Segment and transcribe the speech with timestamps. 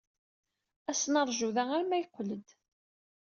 [0.91, 2.47] As-d ad neṛju da arma yeqqel-d.